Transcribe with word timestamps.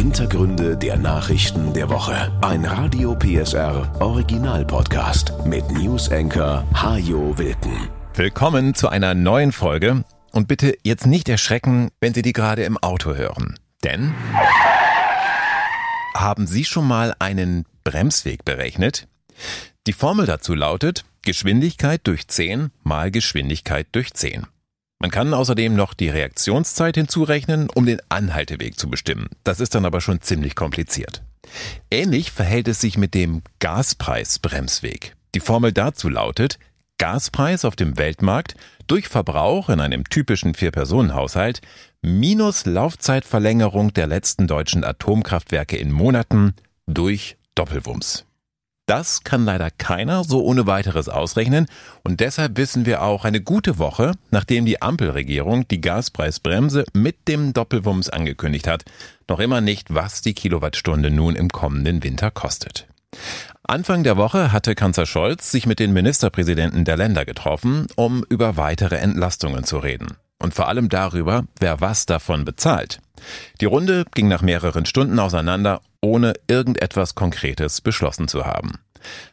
Hintergründe 0.00 0.78
der 0.78 0.96
Nachrichten 0.96 1.74
der 1.74 1.90
Woche. 1.90 2.32
Ein 2.40 2.64
Radio 2.64 3.14
PSR 3.14 4.00
Original 4.00 4.64
Podcast 4.64 5.34
mit 5.44 5.70
News 5.72 6.10
Anchor 6.10 6.66
Hajo 6.72 7.36
Wilken. 7.36 7.90
Willkommen 8.14 8.74
zu 8.74 8.88
einer 8.88 9.12
neuen 9.12 9.52
Folge 9.52 10.02
und 10.32 10.48
bitte 10.48 10.74
jetzt 10.84 11.06
nicht 11.06 11.28
erschrecken, 11.28 11.90
wenn 12.00 12.14
Sie 12.14 12.22
die 12.22 12.32
gerade 12.32 12.62
im 12.62 12.78
Auto 12.78 13.14
hören. 13.14 13.58
Denn 13.84 14.14
haben 16.14 16.46
Sie 16.46 16.64
schon 16.64 16.88
mal 16.88 17.14
einen 17.18 17.66
Bremsweg 17.84 18.46
berechnet? 18.46 19.06
Die 19.86 19.92
Formel 19.92 20.24
dazu 20.24 20.54
lautet 20.54 21.04
Geschwindigkeit 21.20 22.00
durch 22.04 22.26
10 22.26 22.70
mal 22.84 23.10
Geschwindigkeit 23.10 23.86
durch 23.92 24.14
10. 24.14 24.46
Man 25.02 25.10
kann 25.10 25.32
außerdem 25.32 25.74
noch 25.74 25.94
die 25.94 26.10
Reaktionszeit 26.10 26.94
hinzurechnen, 26.94 27.70
um 27.70 27.86
den 27.86 28.02
Anhalteweg 28.10 28.78
zu 28.78 28.90
bestimmen. 28.90 29.28
Das 29.44 29.58
ist 29.58 29.74
dann 29.74 29.86
aber 29.86 30.02
schon 30.02 30.20
ziemlich 30.20 30.54
kompliziert. 30.54 31.22
Ähnlich 31.90 32.30
verhält 32.30 32.68
es 32.68 32.82
sich 32.82 32.98
mit 32.98 33.14
dem 33.14 33.42
Gaspreisbremsweg. 33.60 35.16
Die 35.34 35.40
Formel 35.40 35.72
dazu 35.72 36.10
lautet 36.10 36.58
Gaspreis 36.98 37.64
auf 37.64 37.76
dem 37.76 37.96
Weltmarkt 37.96 38.56
durch 38.86 39.08
Verbrauch 39.08 39.70
in 39.70 39.80
einem 39.80 40.04
typischen 40.04 40.52
Vier-Personen-Haushalt 40.52 41.62
minus 42.02 42.66
Laufzeitverlängerung 42.66 43.94
der 43.94 44.06
letzten 44.06 44.46
deutschen 44.46 44.84
Atomkraftwerke 44.84 45.78
in 45.78 45.92
Monaten 45.92 46.54
durch 46.86 47.38
Doppelwumms. 47.54 48.26
Das 48.90 49.22
kann 49.22 49.44
leider 49.44 49.70
keiner 49.70 50.24
so 50.24 50.42
ohne 50.42 50.66
weiteres 50.66 51.08
ausrechnen 51.08 51.66
und 52.02 52.18
deshalb 52.18 52.56
wissen 52.56 52.86
wir 52.86 53.02
auch 53.02 53.24
eine 53.24 53.40
gute 53.40 53.78
Woche, 53.78 54.14
nachdem 54.32 54.64
die 54.64 54.82
Ampelregierung 54.82 55.68
die 55.68 55.80
Gaspreisbremse 55.80 56.84
mit 56.92 57.28
dem 57.28 57.52
Doppelwumms 57.52 58.10
angekündigt 58.10 58.66
hat, 58.66 58.82
noch 59.28 59.38
immer 59.38 59.60
nicht, 59.60 59.94
was 59.94 60.22
die 60.22 60.34
Kilowattstunde 60.34 61.12
nun 61.12 61.36
im 61.36 61.50
kommenden 61.50 62.02
Winter 62.02 62.32
kostet. 62.32 62.88
Anfang 63.62 64.02
der 64.02 64.16
Woche 64.16 64.50
hatte 64.50 64.74
Kanzler 64.74 65.06
Scholz 65.06 65.52
sich 65.52 65.66
mit 65.66 65.78
den 65.78 65.92
Ministerpräsidenten 65.92 66.84
der 66.84 66.96
Länder 66.96 67.24
getroffen, 67.24 67.86
um 67.94 68.24
über 68.28 68.56
weitere 68.56 68.96
Entlastungen 68.96 69.62
zu 69.62 69.78
reden. 69.78 70.16
Und 70.42 70.52
vor 70.52 70.66
allem 70.66 70.88
darüber, 70.88 71.44
wer 71.60 71.80
was 71.80 72.06
davon 72.06 72.44
bezahlt. 72.44 72.98
Die 73.60 73.66
Runde 73.66 74.04
ging 74.14 74.26
nach 74.26 74.42
mehreren 74.42 74.84
Stunden 74.84 75.20
auseinander 75.20 75.80
ohne 76.00 76.34
irgendetwas 76.48 77.14
Konkretes 77.14 77.80
beschlossen 77.80 78.28
zu 78.28 78.46
haben. 78.46 78.72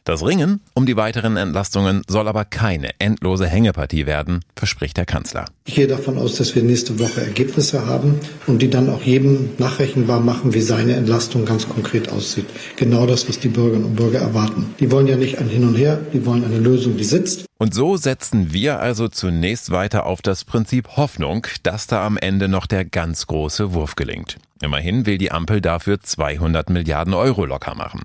Das 0.04 0.24
Ringen 0.24 0.60
um 0.74 0.86
die 0.86 0.96
weiteren 0.96 1.36
Entlastungen 1.36 2.02
soll 2.08 2.28
aber 2.28 2.44
keine 2.44 2.90
endlose 2.98 3.46
Hängepartie 3.46 4.06
werden, 4.06 4.40
verspricht 4.56 4.96
der 4.96 5.06
Kanzler. 5.06 5.46
Ich 5.66 5.74
gehe 5.74 5.86
davon 5.86 6.18
aus, 6.18 6.36
dass 6.36 6.54
wir 6.54 6.62
nächste 6.62 6.98
Woche 6.98 7.20
Ergebnisse 7.20 7.86
haben 7.86 8.18
und 8.46 8.62
die 8.62 8.70
dann 8.70 8.88
auch 8.88 9.02
jedem 9.02 9.50
nachrechenbar 9.58 10.20
machen, 10.20 10.54
wie 10.54 10.62
seine 10.62 10.94
Entlastung 10.94 11.44
ganz 11.44 11.68
konkret 11.68 12.10
aussieht. 12.10 12.46
Genau 12.76 13.06
das, 13.06 13.28
was 13.28 13.38
die 13.38 13.48
Bürgerinnen 13.48 13.84
und 13.84 13.96
Bürger 13.96 14.20
erwarten. 14.20 14.74
Die 14.80 14.90
wollen 14.90 15.06
ja 15.06 15.16
nicht 15.16 15.38
ein 15.38 15.48
Hin 15.48 15.66
und 15.66 15.74
Her, 15.74 16.00
die 16.12 16.24
wollen 16.24 16.44
eine 16.44 16.58
Lösung, 16.58 16.96
die 16.96 17.04
sitzt. 17.04 17.44
Und 17.58 17.74
so 17.74 17.96
setzen 17.96 18.52
wir 18.52 18.78
also 18.78 19.08
zunächst 19.08 19.70
weiter 19.70 20.06
auf 20.06 20.22
das 20.22 20.44
Prinzip 20.44 20.96
Hoffnung, 20.96 21.46
dass 21.64 21.88
da 21.88 22.06
am 22.06 22.16
Ende 22.16 22.48
noch 22.48 22.66
der 22.66 22.84
ganz 22.84 23.26
große 23.26 23.74
Wurf 23.74 23.96
gelingt. 23.96 24.38
Immerhin 24.62 25.06
will 25.06 25.18
die 25.18 25.32
Ampel 25.32 25.60
dafür 25.60 26.00
200 26.00 26.70
Milliarden 26.70 27.14
Euro 27.14 27.44
locker 27.44 27.74
machen. 27.74 28.02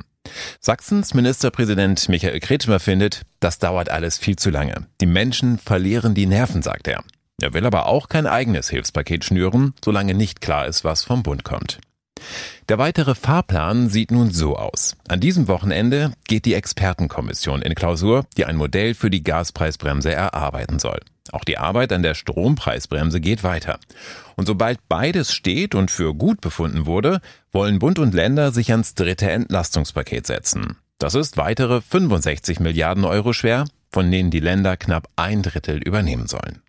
Sachsens 0.60 1.14
Ministerpräsident 1.14 2.08
Michael 2.10 2.40
Kretschmer 2.40 2.80
findet, 2.80 3.24
das 3.40 3.60
dauert 3.60 3.90
alles 3.90 4.18
viel 4.18 4.36
zu 4.36 4.50
lange. 4.50 4.88
Die 5.02 5.06
Menschen 5.06 5.58
verlieren 5.58 6.14
die 6.14 6.26
Nerven, 6.26 6.62
sagt 6.62 6.88
er. 6.88 7.04
Er 7.42 7.54
will 7.54 7.66
aber 7.66 7.88
auch 7.88 8.08
kein 8.08 8.28
eigenes 8.28 8.70
Hilfspaket 8.70 9.26
schnüren, 9.26 9.74
solange 9.84 10.14
nicht 10.14 10.42
klar 10.42 10.68
ist, 10.68 10.84
was 10.84 11.04
vom 11.04 11.24
Bund 11.24 11.44
kommt. 11.44 11.80
Der 12.70 12.78
weitere 12.78 13.16
Fahrplan 13.16 13.90
sieht 13.90 14.12
nun 14.12 14.32
so 14.32 14.56
aus. 14.56 14.96
An 15.10 15.20
diesem 15.20 15.48
Wochenende 15.50 16.14
geht 16.28 16.46
die 16.46 16.54
Expertenkommission 16.54 17.62
in 17.62 17.76
Klausur, 17.76 18.26
die 18.38 18.46
ein 18.46 18.56
Modell 18.56 18.94
für 18.94 19.10
die 19.10 19.24
Gaspreisbremse 19.24 20.14
erarbeiten 20.14 20.80
soll. 20.80 21.00
Auch 21.32 21.44
die 21.44 21.58
Arbeit 21.58 21.94
an 21.94 22.04
der 22.04 22.16
Strompreisbremse 22.16 23.22
geht 23.22 23.44
weiter. 23.44 23.80
Und 24.36 24.46
sobald 24.46 24.80
beides 24.90 25.34
steht 25.34 25.74
und 25.74 25.90
für 25.90 26.14
gut 26.14 26.42
befunden 26.42 26.86
wurde, 26.86 27.22
wollen 27.52 27.80
Bund 27.80 28.00
und 28.00 28.14
Länder 28.14 28.52
sich 28.52 28.72
ans 28.72 28.94
dritte 28.94 29.30
Entlastungspaket 29.32 30.28
setzen. 30.28 30.78
Das 31.00 31.16
ist 31.16 31.38
weitere 31.38 31.82
65 31.82 32.60
Milliarden 32.60 33.06
Euro 33.06 33.34
schwer, 33.34 33.66
von 33.92 34.12
denen 34.12 34.32
die 34.32 34.40
Länder 34.40 34.76
knapp 34.76 35.08
ein 35.16 35.44
Drittel 35.44 35.78
übernehmen 35.78 36.28
sollen. 36.28 36.62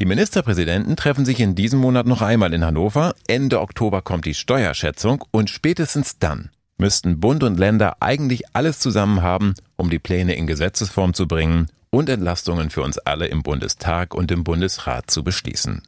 Die 0.00 0.06
Ministerpräsidenten 0.06 0.96
treffen 0.96 1.24
sich 1.24 1.40
in 1.40 1.54
diesem 1.54 1.78
Monat 1.78 2.06
noch 2.06 2.20
einmal 2.20 2.52
in 2.52 2.64
Hannover. 2.64 3.14
Ende 3.26 3.60
Oktober 3.60 4.02
kommt 4.02 4.26
die 4.26 4.34
Steuerschätzung 4.34 5.24
und 5.30 5.50
spätestens 5.50 6.18
dann 6.18 6.50
müssten 6.78 7.20
Bund 7.20 7.44
und 7.44 7.58
Länder 7.58 7.98
eigentlich 8.00 8.54
alles 8.54 8.80
zusammen 8.80 9.22
haben, 9.22 9.54
um 9.76 9.88
die 9.88 10.00
Pläne 10.00 10.34
in 10.34 10.46
Gesetzesform 10.48 11.14
zu 11.14 11.28
bringen 11.28 11.68
und 11.92 12.08
Entlastungen 12.08 12.70
für 12.70 12.82
uns 12.82 12.98
alle 12.98 13.26
im 13.26 13.42
Bundestag 13.42 14.14
und 14.14 14.32
im 14.32 14.44
Bundesrat 14.44 15.10
zu 15.10 15.22
beschließen. 15.22 15.82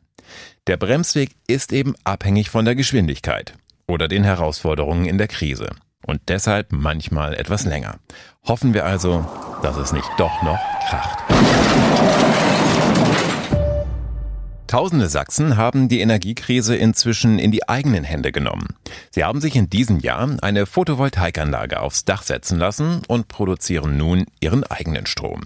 Der 0.67 0.77
Bremsweg 0.77 1.31
ist 1.47 1.73
eben 1.73 1.95
abhängig 2.05 2.51
von 2.51 2.65
der 2.65 2.75
Geschwindigkeit 2.75 3.55
oder 3.89 4.07
den 4.07 4.23
Herausforderungen 4.23 5.07
in 5.07 5.19
der 5.19 5.29
Krise 5.29 5.71
und 6.07 6.21
deshalb 6.29 6.73
manchmal 6.73 7.35
etwas 7.35 7.65
länger. 7.65 7.99
Hoffen 8.45 8.75
wir 8.75 8.85
also, 8.85 9.27
dass 9.63 9.77
es 9.77 9.93
nicht 9.93 10.09
doch 10.19 10.43
noch 10.43 10.61
kracht. 10.89 11.19
Tausende 14.75 15.09
Sachsen 15.09 15.57
haben 15.57 15.89
die 15.89 16.01
Energiekrise 16.01 16.75
inzwischen 16.75 17.39
in 17.39 17.53
die 17.53 17.69
eigenen 17.69 18.03
Hände 18.03 18.33
genommen. 18.33 18.75
Sie 19.13 19.23
haben 19.23 19.41
sich 19.41 19.55
in 19.55 19.71
diesem 19.71 20.01
Jahr 20.01 20.29
eine 20.43 20.67
Photovoltaikanlage 20.67 21.79
aufs 21.79 22.05
Dach 22.05 22.23
setzen 22.23 22.59
lassen 22.59 23.03
und 23.07 23.29
produzieren 23.29 23.97
nun 23.97 24.25
ihren 24.41 24.65
eigenen 24.65 25.07
Strom. 25.07 25.43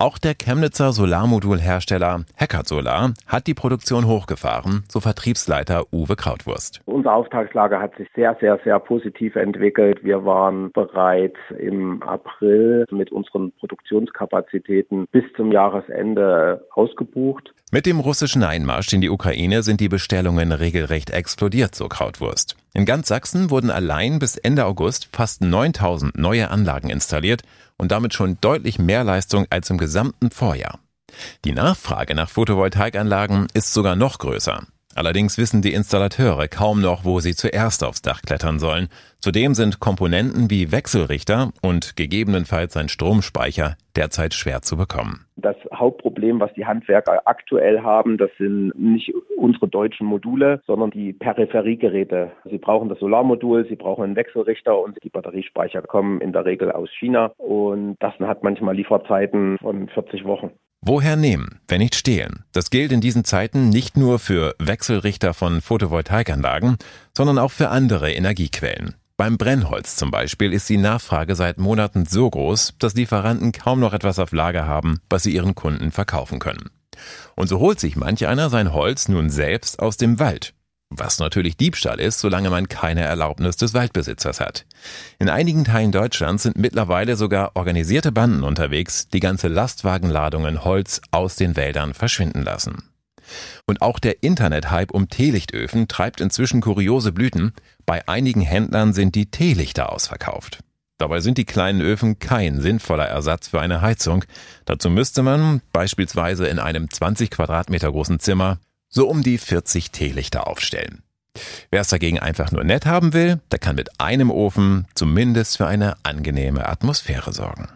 Auch 0.00 0.18
der 0.18 0.36
Chemnitzer 0.36 0.92
Solarmodulhersteller 0.92 2.24
Hackert 2.36 2.68
Solar 2.68 3.14
hat 3.26 3.48
die 3.48 3.54
Produktion 3.54 4.06
hochgefahren, 4.06 4.84
so 4.88 5.00
Vertriebsleiter 5.00 5.92
Uwe 5.92 6.14
Krautwurst. 6.14 6.82
Unsere 6.84 7.14
Auftragslage 7.14 7.80
hat 7.80 7.96
sich 7.96 8.06
sehr, 8.14 8.36
sehr, 8.40 8.60
sehr 8.62 8.78
positiv 8.78 9.34
entwickelt. 9.34 10.04
Wir 10.04 10.24
waren 10.24 10.70
bereits 10.70 11.36
im 11.58 12.00
April 12.04 12.84
mit 12.92 13.10
unseren 13.10 13.50
Produktionskapazitäten 13.58 15.08
bis 15.10 15.24
zum 15.36 15.50
Jahresende 15.50 16.64
ausgebucht. 16.70 17.52
Mit 17.72 17.84
dem 17.84 17.98
russischen 17.98 18.44
Einmarsch 18.44 18.92
in 18.92 19.00
die 19.00 19.10
Ukraine 19.10 19.64
sind 19.64 19.80
die 19.80 19.88
Bestellungen 19.88 20.52
regelrecht 20.52 21.10
explodiert, 21.10 21.74
so 21.74 21.88
Krautwurst. 21.88 22.56
In 22.72 22.84
ganz 22.84 23.08
Sachsen 23.08 23.50
wurden 23.50 23.72
allein 23.72 24.20
bis 24.20 24.36
Ende 24.36 24.64
August 24.64 25.08
fast 25.10 25.42
9000 25.42 26.16
neue 26.16 26.52
Anlagen 26.52 26.88
installiert 26.88 27.42
und 27.78 27.92
damit 27.92 28.14
schon 28.14 28.38
deutlich 28.40 28.78
mehr 28.78 29.04
Leistung 29.04 29.46
als 29.50 29.70
im 29.70 29.78
gesamten 29.78 30.30
Vorjahr. 30.30 30.78
Die 31.44 31.52
Nachfrage 31.52 32.14
nach 32.14 32.28
Photovoltaikanlagen 32.28 33.46
ist 33.54 33.72
sogar 33.72 33.96
noch 33.96 34.18
größer. 34.18 34.66
Allerdings 34.94 35.38
wissen 35.38 35.62
die 35.62 35.74
Installateure 35.74 36.48
kaum 36.48 36.80
noch, 36.80 37.04
wo 37.04 37.20
sie 37.20 37.34
zuerst 37.34 37.84
aufs 37.84 38.02
Dach 38.02 38.22
klettern 38.22 38.58
sollen. 38.58 38.88
Zudem 39.20 39.54
sind 39.54 39.80
Komponenten 39.80 40.50
wie 40.50 40.72
Wechselrichter 40.72 41.50
und 41.62 41.96
gegebenenfalls 41.96 42.76
ein 42.76 42.88
Stromspeicher 42.88 43.76
derzeit 43.94 44.34
schwer 44.34 44.62
zu 44.62 44.76
bekommen. 44.76 45.26
Das 45.36 45.56
Hauptproblem, 45.72 46.40
was 46.40 46.52
die 46.54 46.66
Handwerker 46.66 47.22
aktuell 47.26 47.82
haben, 47.82 48.16
das 48.16 48.30
sind 48.38 48.72
nicht 48.76 49.12
unsere 49.36 49.68
deutschen 49.68 50.06
Module, 50.06 50.62
sondern 50.66 50.90
die 50.90 51.12
Peripheriegeräte. 51.12 52.32
Sie 52.44 52.58
brauchen 52.58 52.88
das 52.88 52.98
Solarmodul, 52.98 53.66
sie 53.68 53.76
brauchen 53.76 54.04
einen 54.04 54.16
Wechselrichter 54.16 54.80
und 54.80 54.98
die 55.04 55.10
Batteriespeicher 55.10 55.82
kommen 55.82 56.20
in 56.20 56.32
der 56.32 56.44
Regel 56.44 56.72
aus 56.72 56.90
China 56.98 57.32
und 57.36 57.96
das 58.00 58.14
hat 58.20 58.42
manchmal 58.42 58.74
Lieferzeiten 58.74 59.58
von 59.58 59.88
40 59.88 60.24
Wochen. 60.24 60.50
Woher 60.80 61.16
nehmen, 61.16 61.60
wenn 61.66 61.80
nicht 61.80 61.96
stehlen? 61.96 62.44
Das 62.52 62.70
gilt 62.70 62.92
in 62.92 63.00
diesen 63.00 63.24
Zeiten 63.24 63.68
nicht 63.68 63.96
nur 63.96 64.18
für 64.18 64.54
Wechselrichter 64.58 65.34
von 65.34 65.60
Photovoltaikanlagen, 65.60 66.76
sondern 67.16 67.38
auch 67.38 67.50
für 67.50 67.68
andere 67.68 68.12
Energiequellen. 68.12 68.94
Beim 69.16 69.36
Brennholz 69.36 69.96
zum 69.96 70.12
Beispiel 70.12 70.52
ist 70.52 70.68
die 70.68 70.76
Nachfrage 70.76 71.34
seit 71.34 71.58
Monaten 71.58 72.06
so 72.06 72.30
groß, 72.30 72.74
dass 72.78 72.94
Lieferanten 72.94 73.50
kaum 73.50 73.80
noch 73.80 73.92
etwas 73.92 74.20
auf 74.20 74.30
Lager 74.32 74.66
haben, 74.68 75.00
was 75.10 75.24
sie 75.24 75.34
ihren 75.34 75.56
Kunden 75.56 75.90
verkaufen 75.90 76.38
können. 76.38 76.70
Und 77.34 77.48
so 77.48 77.58
holt 77.58 77.80
sich 77.80 77.96
manch 77.96 78.26
einer 78.26 78.48
sein 78.48 78.72
Holz 78.72 79.08
nun 79.08 79.30
selbst 79.30 79.80
aus 79.80 79.96
dem 79.96 80.20
Wald 80.20 80.54
was 80.90 81.18
natürlich 81.18 81.56
Diebstahl 81.56 82.00
ist, 82.00 82.20
solange 82.20 82.50
man 82.50 82.68
keine 82.68 83.02
Erlaubnis 83.02 83.56
des 83.56 83.74
Waldbesitzers 83.74 84.40
hat. 84.40 84.66
In 85.18 85.28
einigen 85.28 85.64
Teilen 85.64 85.92
Deutschlands 85.92 86.42
sind 86.42 86.58
mittlerweile 86.58 87.16
sogar 87.16 87.52
organisierte 87.54 88.12
Banden 88.12 88.42
unterwegs, 88.42 89.08
die 89.08 89.20
ganze 89.20 89.48
Lastwagenladungen 89.48 90.64
Holz 90.64 91.00
aus 91.10 91.36
den 91.36 91.56
Wäldern 91.56 91.94
verschwinden 91.94 92.42
lassen. 92.42 92.90
Und 93.66 93.82
auch 93.82 93.98
der 93.98 94.22
Internethype 94.22 94.92
um 94.92 95.08
Teelichtöfen 95.08 95.88
treibt 95.88 96.20
inzwischen 96.20 96.62
kuriose 96.62 97.12
Blüten. 97.12 97.52
Bei 97.84 98.08
einigen 98.08 98.40
Händlern 98.40 98.94
sind 98.94 99.14
die 99.14 99.30
Teelichter 99.30 99.92
ausverkauft. 99.92 100.60
Dabei 100.96 101.20
sind 101.20 101.38
die 101.38 101.44
kleinen 101.44 101.80
Öfen 101.80 102.18
kein 102.18 102.60
sinnvoller 102.60 103.06
Ersatz 103.06 103.48
für 103.48 103.60
eine 103.60 103.82
Heizung. 103.82 104.24
Dazu 104.64 104.90
müsste 104.90 105.22
man 105.22 105.60
beispielsweise 105.72 106.46
in 106.48 106.58
einem 106.58 106.90
20 106.90 107.30
Quadratmeter 107.30 107.92
großen 107.92 108.18
Zimmer 108.18 108.58
so 108.88 109.08
um 109.08 109.22
die 109.22 109.38
40 109.38 109.90
Teelichter 109.90 110.46
aufstellen. 110.46 111.02
Wer 111.70 111.82
es 111.82 111.88
dagegen 111.88 112.18
einfach 112.18 112.50
nur 112.50 112.64
nett 112.64 112.86
haben 112.86 113.12
will, 113.12 113.40
der 113.52 113.58
kann 113.58 113.76
mit 113.76 114.00
einem 114.00 114.30
Ofen 114.30 114.86
zumindest 114.94 115.56
für 115.56 115.66
eine 115.66 115.96
angenehme 116.02 116.68
Atmosphäre 116.68 117.32
sorgen. 117.32 117.68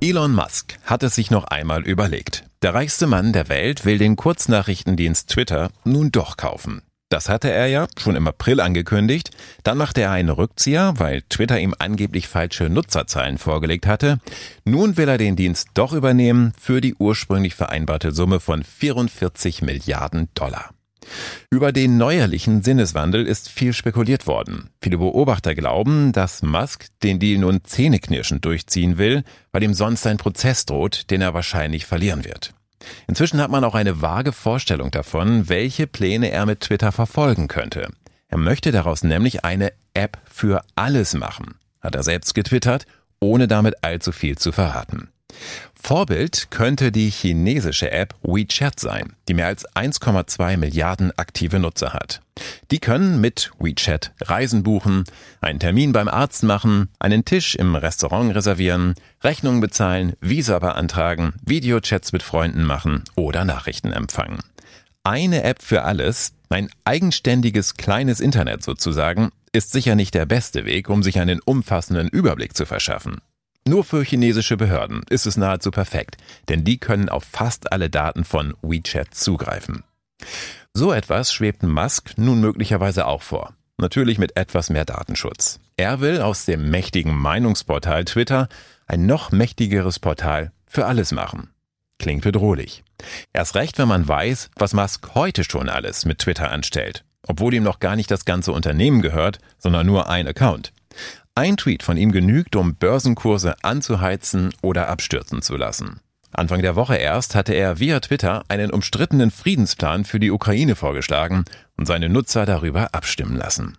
Elon 0.00 0.34
Musk 0.34 0.78
hat 0.84 1.02
es 1.04 1.14
sich 1.14 1.30
noch 1.30 1.44
einmal 1.44 1.82
überlegt. 1.82 2.44
Der 2.62 2.74
reichste 2.74 3.06
Mann 3.06 3.32
der 3.32 3.48
Welt 3.48 3.84
will 3.84 3.98
den 3.98 4.16
Kurznachrichtendienst 4.16 5.28
Twitter 5.28 5.70
nun 5.84 6.10
doch 6.10 6.36
kaufen. 6.36 6.82
Das 7.12 7.28
hatte 7.28 7.50
er 7.50 7.66
ja 7.66 7.88
schon 7.98 8.16
im 8.16 8.26
April 8.26 8.58
angekündigt. 8.58 9.32
Dann 9.64 9.76
machte 9.76 10.00
er 10.00 10.12
einen 10.12 10.30
Rückzieher, 10.30 10.94
weil 10.96 11.20
Twitter 11.28 11.60
ihm 11.60 11.74
angeblich 11.78 12.26
falsche 12.26 12.70
Nutzerzahlen 12.70 13.36
vorgelegt 13.36 13.86
hatte. 13.86 14.18
Nun 14.64 14.96
will 14.96 15.10
er 15.10 15.18
den 15.18 15.36
Dienst 15.36 15.68
doch 15.74 15.92
übernehmen 15.92 16.54
für 16.58 16.80
die 16.80 16.94
ursprünglich 16.94 17.54
vereinbarte 17.54 18.12
Summe 18.12 18.40
von 18.40 18.62
44 18.62 19.60
Milliarden 19.60 20.30
Dollar. 20.32 20.70
Über 21.50 21.70
den 21.72 21.98
neuerlichen 21.98 22.62
Sinneswandel 22.62 23.26
ist 23.26 23.50
viel 23.50 23.74
spekuliert 23.74 24.26
worden. 24.26 24.70
Viele 24.80 24.96
Beobachter 24.96 25.54
glauben, 25.54 26.12
dass 26.12 26.42
Musk 26.42 26.86
den 27.02 27.18
Deal 27.18 27.40
nun 27.40 27.62
zähneknirschend 27.62 28.42
durchziehen 28.42 28.96
will, 28.96 29.22
weil 29.50 29.62
ihm 29.62 29.74
sonst 29.74 30.06
ein 30.06 30.16
Prozess 30.16 30.64
droht, 30.64 31.10
den 31.10 31.20
er 31.20 31.34
wahrscheinlich 31.34 31.84
verlieren 31.84 32.24
wird. 32.24 32.54
Inzwischen 33.06 33.40
hat 33.40 33.50
man 33.50 33.64
auch 33.64 33.74
eine 33.74 34.00
vage 34.02 34.32
Vorstellung 34.32 34.90
davon, 34.90 35.48
welche 35.48 35.86
Pläne 35.86 36.30
er 36.30 36.46
mit 36.46 36.60
Twitter 36.60 36.92
verfolgen 36.92 37.48
könnte. 37.48 37.88
Er 38.28 38.38
möchte 38.38 38.72
daraus 38.72 39.02
nämlich 39.02 39.44
eine 39.44 39.72
App 39.94 40.18
für 40.30 40.62
alles 40.74 41.14
machen, 41.14 41.54
hat 41.80 41.94
er 41.94 42.02
selbst 42.02 42.34
getwittert, 42.34 42.86
ohne 43.20 43.46
damit 43.46 43.84
allzu 43.84 44.10
viel 44.10 44.38
zu 44.38 44.52
verraten. 44.52 45.10
Vorbild 45.84 46.52
könnte 46.52 46.92
die 46.92 47.10
chinesische 47.10 47.90
App 47.90 48.14
WeChat 48.22 48.78
sein, 48.78 49.14
die 49.28 49.34
mehr 49.34 49.48
als 49.48 49.68
1,2 49.74 50.56
Milliarden 50.56 51.10
aktive 51.18 51.58
Nutzer 51.58 51.92
hat. 51.92 52.20
Die 52.70 52.78
können 52.78 53.20
mit 53.20 53.50
WeChat 53.58 54.12
Reisen 54.20 54.62
buchen, 54.62 55.02
einen 55.40 55.58
Termin 55.58 55.92
beim 55.92 56.06
Arzt 56.06 56.44
machen, 56.44 56.88
einen 57.00 57.24
Tisch 57.24 57.56
im 57.56 57.74
Restaurant 57.74 58.32
reservieren, 58.32 58.94
Rechnungen 59.24 59.60
bezahlen, 59.60 60.12
Visa 60.20 60.60
beantragen, 60.60 61.34
Videochats 61.44 62.12
mit 62.12 62.22
Freunden 62.22 62.62
machen 62.62 63.02
oder 63.16 63.44
Nachrichten 63.44 63.92
empfangen. 63.92 64.38
Eine 65.02 65.42
App 65.42 65.60
für 65.62 65.82
alles, 65.82 66.32
ein 66.48 66.70
eigenständiges 66.84 67.74
kleines 67.74 68.20
Internet 68.20 68.62
sozusagen, 68.62 69.30
ist 69.50 69.72
sicher 69.72 69.96
nicht 69.96 70.14
der 70.14 70.26
beste 70.26 70.64
Weg, 70.64 70.88
um 70.88 71.02
sich 71.02 71.18
einen 71.18 71.40
umfassenden 71.40 72.06
Überblick 72.08 72.56
zu 72.56 72.66
verschaffen. 72.66 73.20
Nur 73.66 73.84
für 73.84 74.02
chinesische 74.02 74.56
Behörden 74.56 75.02
ist 75.08 75.26
es 75.26 75.36
nahezu 75.36 75.70
perfekt, 75.70 76.16
denn 76.48 76.64
die 76.64 76.78
können 76.78 77.08
auf 77.08 77.24
fast 77.24 77.72
alle 77.72 77.90
Daten 77.90 78.24
von 78.24 78.54
WeChat 78.62 79.14
zugreifen. 79.14 79.84
So 80.74 80.92
etwas 80.92 81.32
schwebt 81.32 81.62
Musk 81.62 82.14
nun 82.16 82.40
möglicherweise 82.40 83.06
auch 83.06 83.22
vor. 83.22 83.54
Natürlich 83.78 84.18
mit 84.18 84.36
etwas 84.36 84.70
mehr 84.70 84.84
Datenschutz. 84.84 85.60
Er 85.76 86.00
will 86.00 86.20
aus 86.20 86.44
dem 86.44 86.70
mächtigen 86.70 87.14
Meinungsportal 87.14 88.04
Twitter 88.04 88.48
ein 88.86 89.06
noch 89.06 89.32
mächtigeres 89.32 89.98
Portal 89.98 90.52
für 90.66 90.86
alles 90.86 91.12
machen. 91.12 91.50
Klingt 91.98 92.24
bedrohlich. 92.24 92.82
Erst 93.32 93.54
recht, 93.54 93.78
wenn 93.78 93.88
man 93.88 94.06
weiß, 94.06 94.50
was 94.56 94.74
Musk 94.74 95.14
heute 95.14 95.44
schon 95.44 95.68
alles 95.68 96.04
mit 96.04 96.18
Twitter 96.18 96.50
anstellt, 96.50 97.04
obwohl 97.26 97.54
ihm 97.54 97.62
noch 97.62 97.78
gar 97.78 97.96
nicht 97.96 98.10
das 98.10 98.24
ganze 98.24 98.52
Unternehmen 98.52 99.02
gehört, 99.02 99.38
sondern 99.58 99.86
nur 99.86 100.08
ein 100.10 100.26
Account. 100.26 100.72
Ein 101.34 101.56
Tweet 101.56 101.82
von 101.82 101.96
ihm 101.96 102.12
genügt, 102.12 102.56
um 102.56 102.76
Börsenkurse 102.76 103.54
anzuheizen 103.62 104.52
oder 104.60 104.88
abstürzen 104.88 105.40
zu 105.40 105.56
lassen. 105.56 106.00
Anfang 106.30 106.60
der 106.60 106.76
Woche 106.76 106.96
erst 106.96 107.34
hatte 107.34 107.54
er 107.54 107.78
via 107.78 108.00
Twitter 108.00 108.44
einen 108.48 108.70
umstrittenen 108.70 109.30
Friedensplan 109.30 110.04
für 110.04 110.20
die 110.20 110.30
Ukraine 110.30 110.76
vorgeschlagen 110.76 111.44
und 111.76 111.86
seine 111.86 112.10
Nutzer 112.10 112.44
darüber 112.44 112.94
abstimmen 112.94 113.36
lassen. 113.36 113.78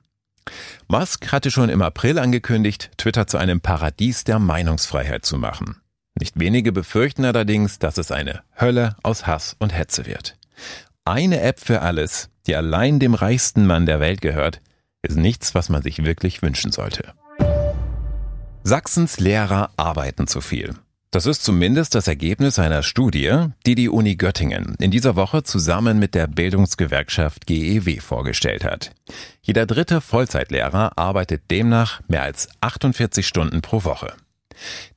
Musk 0.87 1.31
hatte 1.31 1.51
schon 1.51 1.69
im 1.69 1.83
April 1.83 2.17
angekündigt, 2.17 2.91
Twitter 2.97 3.27
zu 3.27 3.37
einem 3.37 3.61
Paradies 3.61 4.23
der 4.23 4.39
Meinungsfreiheit 4.39 5.23
zu 5.23 5.37
machen. 5.37 5.77
Nicht 6.19 6.39
wenige 6.39 6.71
befürchten 6.71 7.23
allerdings, 7.23 7.77
dass 7.77 7.99
es 7.99 8.11
eine 8.11 8.41
Hölle 8.59 8.95
aus 9.03 9.27
Hass 9.27 9.55
und 9.59 9.73
Hetze 9.73 10.07
wird. 10.07 10.37
Eine 11.05 11.41
App 11.41 11.59
für 11.59 11.81
alles, 11.81 12.29
die 12.47 12.55
allein 12.55 12.99
dem 12.99 13.13
reichsten 13.13 13.67
Mann 13.67 13.85
der 13.85 13.99
Welt 13.99 14.21
gehört, 14.21 14.59
ist 15.03 15.17
nichts, 15.17 15.53
was 15.53 15.69
man 15.69 15.83
sich 15.83 16.03
wirklich 16.03 16.41
wünschen 16.41 16.71
sollte. 16.71 17.13
Sachsens 18.65 19.19
Lehrer 19.19 19.71
arbeiten 19.75 20.25
zu 20.25 20.39
viel. 20.39 20.73
Das 21.11 21.25
ist 21.25 21.43
zumindest 21.43 21.95
das 21.95 22.07
Ergebnis 22.07 22.59
einer 22.59 22.81
Studie, 22.81 23.47
die 23.65 23.75
die 23.75 23.89
Uni 23.89 24.15
Göttingen 24.15 24.75
in 24.79 24.89
dieser 24.89 25.17
Woche 25.17 25.43
zusammen 25.43 25.99
mit 25.99 26.15
der 26.15 26.27
Bildungsgewerkschaft 26.27 27.45
GEW 27.45 27.99
vorgestellt 27.99 28.63
hat. 28.63 28.91
Jeder 29.41 29.65
dritte 29.65 29.99
Vollzeitlehrer 29.99 30.97
arbeitet 30.97 31.51
demnach 31.51 31.99
mehr 32.07 32.23
als 32.23 32.47
48 32.61 33.27
Stunden 33.27 33.61
pro 33.61 33.83
Woche. 33.83 34.13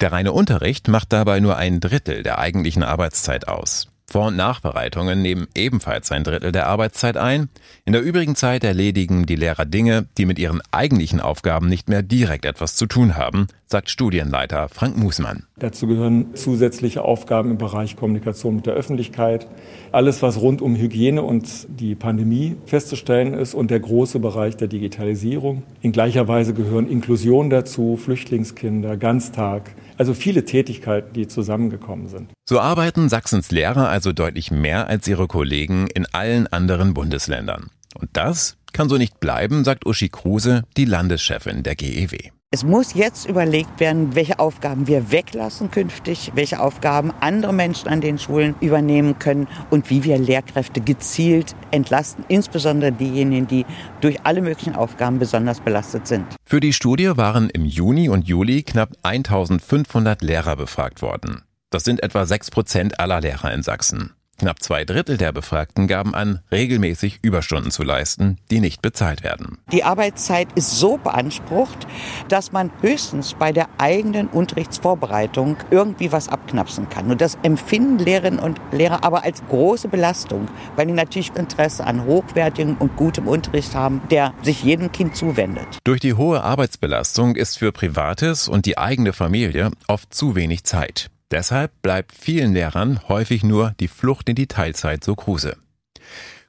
Der 0.00 0.12
reine 0.12 0.30
Unterricht 0.30 0.86
macht 0.86 1.12
dabei 1.12 1.40
nur 1.40 1.56
ein 1.56 1.80
Drittel 1.80 2.22
der 2.22 2.38
eigentlichen 2.38 2.84
Arbeitszeit 2.84 3.48
aus. 3.48 3.88
Vor- 4.08 4.28
und 4.28 4.36
Nachbereitungen 4.36 5.20
nehmen 5.20 5.48
ebenfalls 5.56 6.12
ein 6.12 6.22
Drittel 6.22 6.52
der 6.52 6.68
Arbeitszeit 6.68 7.16
ein. 7.16 7.48
In 7.84 7.92
der 7.92 8.02
übrigen 8.02 8.36
Zeit 8.36 8.62
erledigen 8.62 9.26
die 9.26 9.34
Lehrer 9.34 9.64
Dinge, 9.64 10.06
die 10.16 10.26
mit 10.26 10.38
ihren 10.38 10.62
eigentlichen 10.70 11.20
Aufgaben 11.20 11.68
nicht 11.68 11.88
mehr 11.88 12.02
direkt 12.02 12.44
etwas 12.44 12.76
zu 12.76 12.86
tun 12.86 13.16
haben, 13.16 13.48
sagt 13.66 13.90
Studienleiter 13.90 14.68
Frank 14.68 14.96
Musmann. 14.96 15.42
Dazu 15.58 15.88
gehören 15.88 16.36
zusätzliche 16.36 17.02
Aufgaben 17.02 17.50
im 17.50 17.58
Bereich 17.58 17.96
Kommunikation 17.96 18.54
mit 18.54 18.66
der 18.66 18.74
Öffentlichkeit, 18.74 19.48
alles, 19.90 20.22
was 20.22 20.40
rund 20.40 20.62
um 20.62 20.76
Hygiene 20.76 21.22
und 21.22 21.66
die 21.68 21.96
Pandemie 21.96 22.56
festzustellen 22.64 23.34
ist 23.34 23.54
und 23.54 23.72
der 23.72 23.80
große 23.80 24.20
Bereich 24.20 24.56
der 24.56 24.68
Digitalisierung. 24.68 25.64
In 25.80 25.90
gleicher 25.90 26.28
Weise 26.28 26.54
gehören 26.54 26.88
Inklusion 26.88 27.50
dazu, 27.50 27.96
Flüchtlingskinder, 27.96 28.96
Ganztag, 28.96 29.74
also 29.96 30.14
viele 30.14 30.44
Tätigkeiten, 30.44 31.12
die 31.12 31.28
zusammengekommen 31.28 32.08
sind. 32.08 32.30
So 32.48 32.60
arbeiten 32.60 33.08
Sachsens 33.08 33.50
Lehrer 33.50 33.88
also 33.88 34.12
deutlich 34.12 34.50
mehr 34.50 34.86
als 34.88 35.08
ihre 35.08 35.26
Kollegen 35.26 35.86
in 35.94 36.06
allen 36.12 36.46
anderen 36.46 36.94
Bundesländern. 36.94 37.70
Und 37.94 38.10
das 38.12 38.56
kann 38.72 38.88
so 38.88 38.98
nicht 38.98 39.20
bleiben, 39.20 39.64
sagt 39.64 39.86
Uschi 39.86 40.08
Kruse, 40.08 40.64
die 40.76 40.84
Landeschefin 40.84 41.62
der 41.62 41.76
GEW. 41.76 42.35
Es 42.52 42.62
muss 42.62 42.94
jetzt 42.94 43.28
überlegt 43.28 43.80
werden, 43.80 44.14
welche 44.14 44.38
Aufgaben 44.38 44.86
wir 44.86 45.10
weglassen 45.10 45.70
künftig, 45.72 46.30
welche 46.36 46.60
Aufgaben 46.60 47.12
andere 47.20 47.52
Menschen 47.52 47.88
an 47.88 48.00
den 48.00 48.20
Schulen 48.20 48.54
übernehmen 48.60 49.18
können 49.18 49.48
und 49.70 49.90
wie 49.90 50.04
wir 50.04 50.16
Lehrkräfte 50.16 50.80
gezielt 50.80 51.56
entlasten, 51.72 52.24
insbesondere 52.28 52.92
diejenigen, 52.92 53.48
die 53.48 53.66
durch 54.00 54.24
alle 54.24 54.42
möglichen 54.42 54.76
Aufgaben 54.76 55.18
besonders 55.18 55.60
belastet 55.60 56.06
sind. 56.06 56.24
Für 56.44 56.60
die 56.60 56.72
Studie 56.72 57.16
waren 57.16 57.50
im 57.50 57.64
Juni 57.64 58.08
und 58.08 58.28
Juli 58.28 58.62
knapp 58.62 58.92
1500 59.02 60.22
Lehrer 60.22 60.54
befragt 60.54 61.02
worden. 61.02 61.42
Das 61.70 61.82
sind 61.82 62.00
etwa 62.02 62.26
sechs 62.26 62.52
Prozent 62.52 63.00
aller 63.00 63.20
Lehrer 63.20 63.52
in 63.52 63.64
Sachsen. 63.64 64.15
Knapp 64.38 64.62
zwei 64.62 64.84
Drittel 64.84 65.16
der 65.16 65.32
Befragten 65.32 65.86
gaben 65.86 66.14
an, 66.14 66.40
regelmäßig 66.52 67.20
Überstunden 67.22 67.70
zu 67.70 67.82
leisten, 67.82 68.36
die 68.50 68.60
nicht 68.60 68.82
bezahlt 68.82 69.22
werden. 69.22 69.58
Die 69.72 69.82
Arbeitszeit 69.82 70.48
ist 70.54 70.78
so 70.78 70.98
beansprucht, 70.98 71.86
dass 72.28 72.52
man 72.52 72.70
höchstens 72.82 73.34
bei 73.34 73.52
der 73.52 73.68
eigenen 73.78 74.28
Unterrichtsvorbereitung 74.28 75.56
irgendwie 75.70 76.12
was 76.12 76.28
abknapsen 76.28 76.88
kann. 76.90 77.10
Und 77.10 77.20
das 77.20 77.38
empfinden 77.42 77.98
Lehrerinnen 77.98 78.38
und 78.38 78.60
Lehrer 78.72 79.04
aber 79.04 79.24
als 79.24 79.42
große 79.48 79.88
Belastung, 79.88 80.48
weil 80.76 80.86
die 80.86 80.92
natürlich 80.92 81.34
Interesse 81.34 81.84
an 81.84 82.04
hochwertigem 82.04 82.76
und 82.78 82.96
gutem 82.96 83.28
Unterricht 83.28 83.74
haben, 83.74 84.02
der 84.10 84.34
sich 84.42 84.62
jedem 84.62 84.92
Kind 84.92 85.16
zuwendet. 85.16 85.66
Durch 85.84 86.00
die 86.00 86.14
hohe 86.14 86.42
Arbeitsbelastung 86.42 87.36
ist 87.36 87.58
für 87.58 87.72
Privates 87.72 88.48
und 88.48 88.66
die 88.66 88.76
eigene 88.76 89.12
Familie 89.12 89.70
oft 89.88 90.12
zu 90.12 90.34
wenig 90.34 90.64
Zeit. 90.64 91.10
Deshalb 91.30 91.82
bleibt 91.82 92.12
vielen 92.12 92.52
Lehrern 92.52 93.00
häufig 93.08 93.42
nur 93.42 93.74
die 93.80 93.88
Flucht 93.88 94.28
in 94.28 94.36
die 94.36 94.46
Teilzeit 94.46 95.02
so 95.02 95.14
kruse. 95.14 95.56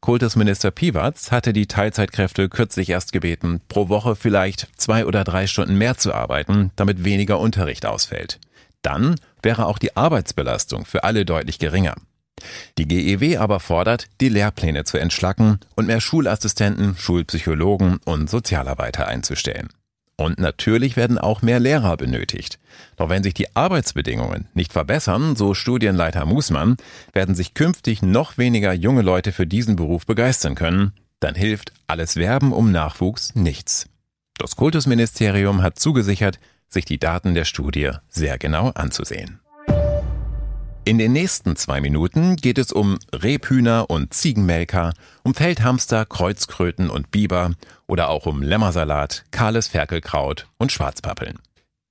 Kultusminister 0.02 0.70
Piwatz 0.70 1.32
hatte 1.32 1.54
die 1.54 1.66
Teilzeitkräfte 1.68 2.50
kürzlich 2.50 2.90
erst 2.90 3.12
gebeten, 3.12 3.62
pro 3.68 3.90
Woche 3.90 4.16
vielleicht 4.16 4.68
zwei 4.78 5.06
oder 5.06 5.24
drei 5.24 5.48
Stunden 5.48 5.78
mehr 5.78 5.98
zu 5.98 6.14
arbeiten, 6.14 6.72
damit 6.76 7.04
weniger 7.04 7.40
Unterricht 7.40 7.86
ausfällt. 7.86 8.40
Dann 8.84 9.16
wäre 9.42 9.66
auch 9.66 9.80
die 9.80 9.98
Arbeitsbelastung 9.98 10.86
für 10.86 11.04
alle 11.04 11.26
deutlich 11.26 11.58
geringer. 11.58 11.96
Die 12.78 12.88
GEW 12.88 13.38
aber 13.38 13.60
fordert, 13.60 14.08
die 14.22 14.30
Lehrpläne 14.30 14.84
zu 14.84 15.00
entschlacken 15.00 15.60
und 15.76 15.88
mehr 15.88 16.02
Schulassistenten, 16.02 16.96
Schulpsychologen 16.96 17.98
und 18.06 18.30
Sozialarbeiter 18.30 19.08
einzustellen. 19.08 19.70
Und 20.20 20.40
natürlich 20.40 20.98
werden 20.98 21.20
auch 21.20 21.44
mehr 21.44 21.60
Lehrer 21.60 21.96
benötigt. 21.96 22.58
Doch 22.96 23.10
wenn 23.10 23.22
sich 23.22 23.36
die 23.36 23.56
Arbeitsbedingungen 23.56 24.48
nicht 24.56 24.74
verbessern, 24.74 25.36
so 25.36 25.54
Studienleiter 25.54 26.26
Musmann, 26.26 26.78
werden 27.14 27.36
sich 27.36 27.54
künftig 27.54 28.02
noch 28.02 28.40
weniger 28.40 28.74
junge 28.74 29.04
Leute 29.04 29.32
für 29.32 29.46
diesen 29.46 29.76
Beruf 29.76 30.08
begeistern 30.08 30.56
können, 30.56 30.94
dann 31.20 31.36
hilft 31.36 31.72
alles 31.86 32.16
Werben 32.16 32.52
um 32.52 32.72
Nachwuchs 32.72 33.36
nichts. 33.36 33.90
Das 34.40 34.56
Kultusministerium 34.56 35.62
hat 35.62 35.80
zugesichert, 35.80 36.40
sich 36.68 36.86
die 36.86 37.00
Daten 37.00 37.34
der 37.34 37.46
Studie 37.46 37.92
sehr 38.10 38.38
genau 38.38 38.70
anzusehen. 38.70 39.40
In 40.88 40.98
den 40.98 41.12
nächsten 41.12 41.58
zwei 41.58 41.82
Minuten 41.82 42.38
geht 42.38 42.58
es 42.58 42.72
um 42.72 42.98
Rebhühner 43.12 43.90
und 43.90 44.14
Ziegenmelker, 44.14 44.94
um 45.22 45.34
Feldhamster, 45.34 46.06
Kreuzkröten 46.06 46.90
und 46.90 47.12
Biber 47.12 47.52
oder 47.88 48.08
auch 48.08 48.26
um 48.26 48.42
Lämmersalat, 48.42 49.26
kahles 49.32 49.68
Ferkelkraut 49.68 50.48
und 50.58 50.72
Schwarzpappeln. 50.72 51.40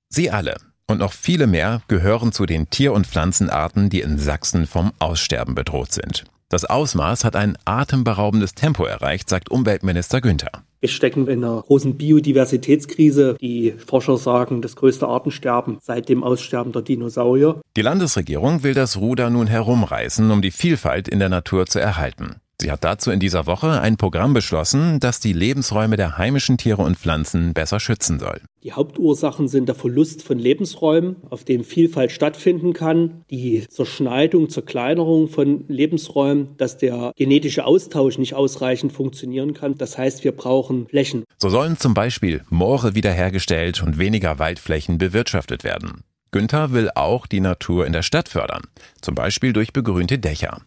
Sie 0.09 0.31
alle 0.31 0.57
und 0.87 0.97
noch 0.97 1.13
viele 1.13 1.45
mehr 1.45 1.83
gehören 1.87 2.31
zu 2.31 2.47
den 2.47 2.71
Tier- 2.71 2.93
und 2.93 3.05
Pflanzenarten, 3.05 3.91
die 3.91 4.01
in 4.01 4.17
Sachsen 4.17 4.65
vom 4.65 4.91
Aussterben 4.97 5.53
bedroht 5.53 5.91
sind. 5.91 6.23
Das 6.49 6.65
Ausmaß 6.65 7.23
hat 7.23 7.35
ein 7.35 7.55
atemberaubendes 7.65 8.55
Tempo 8.55 8.83
erreicht, 8.85 9.29
sagt 9.29 9.51
Umweltminister 9.51 10.21
Günther. 10.21 10.63
Wir 10.79 10.89
stecken 10.89 11.27
in 11.27 11.43
einer 11.43 11.61
großen 11.61 11.97
Biodiversitätskrise. 11.97 13.35
Die 13.41 13.71
Forscher 13.71 14.17
sagen, 14.17 14.61
das 14.61 14.75
größte 14.75 15.07
Artensterben 15.07 15.79
seit 15.81 16.07
dem 16.07 16.23
Aussterben 16.23 16.71
der 16.71 16.83
Dinosaurier. 16.83 17.61
Die 17.75 17.81
Landesregierung 17.81 18.63
will 18.63 18.73
das 18.75 18.97
Ruder 18.97 19.29
nun 19.29 19.47
herumreißen, 19.47 20.29
um 20.29 20.41
die 20.41 20.51
Vielfalt 20.51 21.07
in 21.07 21.19
der 21.19 21.29
Natur 21.29 21.65
zu 21.65 21.79
erhalten. 21.79 22.41
Sie 22.59 22.71
hat 22.71 22.83
dazu 22.83 23.11
in 23.11 23.19
dieser 23.19 23.45
Woche 23.45 23.81
ein 23.81 23.97
Programm 23.97 24.33
beschlossen, 24.33 24.99
das 24.99 25.19
die 25.19 25.33
Lebensräume 25.33 25.95
der 25.95 26.17
heimischen 26.17 26.57
Tiere 26.57 26.81
und 26.81 26.97
Pflanzen 26.97 27.53
besser 27.53 27.79
schützen 27.79 28.17
soll. 28.17 28.41
Die 28.63 28.73
Hauptursachen 28.73 29.47
sind 29.47 29.67
der 29.67 29.75
Verlust 29.75 30.23
von 30.23 30.39
Lebensräumen, 30.39 31.17
auf 31.29 31.43
dem 31.43 31.63
Vielfalt 31.63 32.11
stattfinden 32.11 32.73
kann, 32.73 33.23
die 33.29 33.67
Zerschneidung, 33.67 34.49
Zerkleinerung 34.49 35.27
von 35.27 35.65
Lebensräumen, 35.67 36.57
dass 36.57 36.77
der 36.77 37.11
genetische 37.15 37.63
Austausch 37.63 38.17
nicht 38.17 38.33
ausreichend 38.33 38.91
funktionieren 38.91 39.53
kann. 39.53 39.75
Das 39.75 39.97
heißt, 39.99 40.23
wir 40.23 40.31
brauchen 40.31 40.87
Flächen. 40.87 41.25
So 41.37 41.49
sollen 41.49 41.77
zum 41.77 41.93
Beispiel 41.93 42.43
Moore 42.49 42.95
wiederhergestellt 42.95 43.83
und 43.83 43.99
weniger 43.99 44.39
Waldflächen 44.39 44.97
bewirtschaftet 44.97 45.63
werden. 45.63 46.03
Günther 46.31 46.73
will 46.73 46.89
auch 46.95 47.27
die 47.27 47.39
Natur 47.39 47.85
in 47.85 47.93
der 47.93 48.03
Stadt 48.03 48.29
fördern, 48.29 48.63
zum 48.99 49.15
Beispiel 49.15 49.53
durch 49.53 49.71
begrünte 49.71 50.19
Dächer. 50.19 50.61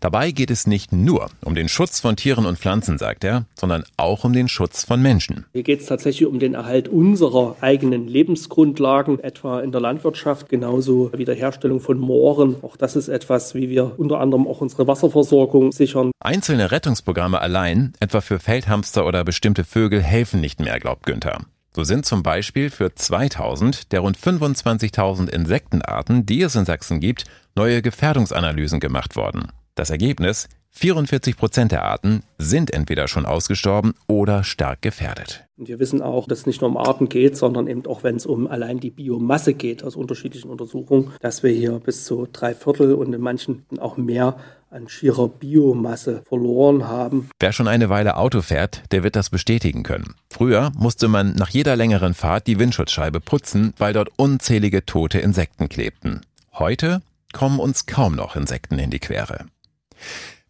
Dabei 0.00 0.30
geht 0.30 0.50
es 0.50 0.66
nicht 0.66 0.92
nur 0.92 1.30
um 1.44 1.54
den 1.54 1.68
Schutz 1.68 2.00
von 2.00 2.16
Tieren 2.16 2.46
und 2.46 2.58
Pflanzen, 2.58 2.98
sagt 2.98 3.24
er, 3.24 3.44
sondern 3.54 3.84
auch 3.96 4.24
um 4.24 4.32
den 4.32 4.48
Schutz 4.48 4.84
von 4.84 5.02
Menschen. 5.02 5.46
Hier 5.52 5.62
geht 5.62 5.80
es 5.80 5.86
tatsächlich 5.86 6.28
um 6.28 6.38
den 6.38 6.54
Erhalt 6.54 6.88
unserer 6.88 7.56
eigenen 7.60 8.08
Lebensgrundlagen, 8.08 9.20
etwa 9.20 9.60
in 9.60 9.72
der 9.72 9.80
Landwirtschaft, 9.80 10.48
genauso 10.48 11.10
wie 11.14 11.24
der 11.24 11.34
Herstellung 11.34 11.80
von 11.80 11.98
Mooren. 11.98 12.56
Auch 12.62 12.76
das 12.76 12.96
ist 12.96 13.08
etwas, 13.08 13.54
wie 13.54 13.68
wir 13.68 13.98
unter 13.98 14.20
anderem 14.20 14.46
auch 14.46 14.60
unsere 14.60 14.86
Wasserversorgung 14.86 15.72
sichern. 15.72 16.10
Einzelne 16.20 16.70
Rettungsprogramme 16.70 17.40
allein, 17.40 17.92
etwa 18.00 18.20
für 18.20 18.38
Feldhamster 18.38 19.06
oder 19.06 19.24
bestimmte 19.24 19.64
Vögel, 19.64 20.02
helfen 20.02 20.40
nicht 20.40 20.60
mehr, 20.60 20.78
glaubt 20.78 21.06
Günther. 21.06 21.40
So 21.72 21.84
sind 21.84 22.04
zum 22.04 22.24
Beispiel 22.24 22.68
für 22.68 22.94
2000 22.94 23.92
der 23.92 24.00
rund 24.00 24.18
25.000 24.18 25.28
Insektenarten, 25.28 26.26
die 26.26 26.42
es 26.42 26.56
in 26.56 26.64
Sachsen 26.64 26.98
gibt, 26.98 27.26
neue 27.54 27.80
Gefährdungsanalysen 27.80 28.80
gemacht 28.80 29.14
worden. 29.14 29.52
Das 29.74 29.90
Ergebnis? 29.90 30.48
44 30.72 31.36
Prozent 31.36 31.72
der 31.72 31.84
Arten 31.84 32.22
sind 32.38 32.72
entweder 32.72 33.08
schon 33.08 33.26
ausgestorben 33.26 33.94
oder 34.06 34.44
stark 34.44 34.82
gefährdet. 34.82 35.44
Und 35.58 35.68
wir 35.68 35.78
wissen 35.78 36.00
auch, 36.00 36.28
dass 36.28 36.40
es 36.40 36.46
nicht 36.46 36.60
nur 36.60 36.70
um 36.70 36.76
Arten 36.76 37.08
geht, 37.08 37.36
sondern 37.36 37.66
eben 37.66 37.84
auch, 37.86 38.04
wenn 38.04 38.16
es 38.16 38.24
um 38.24 38.46
allein 38.46 38.78
die 38.78 38.90
Biomasse 38.90 39.54
geht, 39.54 39.82
aus 39.82 39.96
unterschiedlichen 39.96 40.48
Untersuchungen, 40.48 41.10
dass 41.20 41.42
wir 41.42 41.50
hier 41.50 41.72
bis 41.80 42.04
zu 42.04 42.28
drei 42.32 42.54
Viertel 42.54 42.94
und 42.94 43.12
in 43.12 43.20
manchen 43.20 43.64
auch 43.78 43.96
mehr 43.96 44.38
an 44.70 44.88
schierer 44.88 45.28
Biomasse 45.28 46.22
verloren 46.26 46.86
haben. 46.86 47.28
Wer 47.40 47.52
schon 47.52 47.66
eine 47.66 47.88
Weile 47.90 48.16
Auto 48.16 48.40
fährt, 48.40 48.84
der 48.92 49.02
wird 49.02 49.16
das 49.16 49.28
bestätigen 49.28 49.82
können. 49.82 50.14
Früher 50.30 50.70
musste 50.78 51.08
man 51.08 51.34
nach 51.34 51.50
jeder 51.50 51.74
längeren 51.74 52.14
Fahrt 52.14 52.46
die 52.46 52.60
Windschutzscheibe 52.60 53.20
putzen, 53.20 53.74
weil 53.78 53.92
dort 53.92 54.10
unzählige 54.16 54.86
tote 54.86 55.18
Insekten 55.18 55.68
klebten. 55.68 56.20
Heute 56.52 57.02
kommen 57.32 57.58
uns 57.58 57.86
kaum 57.86 58.14
noch 58.14 58.36
Insekten 58.36 58.78
in 58.78 58.90
die 58.90 59.00
Quere. 59.00 59.46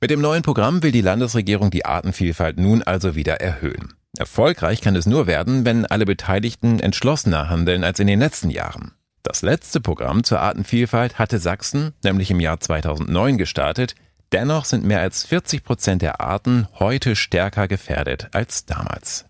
Mit 0.00 0.10
dem 0.10 0.20
neuen 0.20 0.42
Programm 0.42 0.82
will 0.82 0.92
die 0.92 1.02
Landesregierung 1.02 1.70
die 1.70 1.84
Artenvielfalt 1.84 2.58
nun 2.58 2.82
also 2.82 3.14
wieder 3.14 3.40
erhöhen. 3.40 3.94
Erfolgreich 4.18 4.80
kann 4.80 4.96
es 4.96 5.06
nur 5.06 5.26
werden, 5.26 5.64
wenn 5.64 5.86
alle 5.86 6.04
Beteiligten 6.04 6.80
entschlossener 6.80 7.48
handeln 7.48 7.84
als 7.84 8.00
in 8.00 8.06
den 8.06 8.18
letzten 8.18 8.50
Jahren. 8.50 8.92
Das 9.22 9.42
letzte 9.42 9.80
Programm 9.80 10.24
zur 10.24 10.40
Artenvielfalt 10.40 11.18
hatte 11.18 11.38
Sachsen 11.38 11.92
nämlich 12.02 12.30
im 12.30 12.40
Jahr 12.40 12.58
2009 12.58 13.38
gestartet. 13.38 13.94
Dennoch 14.32 14.64
sind 14.64 14.84
mehr 14.84 15.00
als 15.00 15.24
40 15.24 15.64
Prozent 15.64 16.02
der 16.02 16.20
Arten 16.20 16.66
heute 16.78 17.14
stärker 17.14 17.68
gefährdet 17.68 18.28
als 18.32 18.64
damals. 18.64 19.26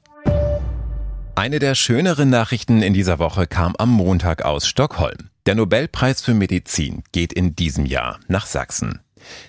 Eine 1.35 1.59
der 1.59 1.75
schöneren 1.75 2.31
Nachrichten 2.31 2.83
in 2.83 2.93
dieser 2.93 3.19
Woche 3.19 3.47
kam 3.47 3.75
am 3.77 3.91
Montag 3.91 4.45
aus 4.45 4.69
Stockholm. 4.69 5.31
Der 5.47 5.55
Nobelpreis 5.55 6.23
für 6.23 6.35
Medizin 6.35 7.03
geht 7.13 7.33
in 7.33 7.57
diesem 7.57 7.87
Jahr 7.87 8.21
nach 8.29 8.47
Sachsen. 8.47 9.01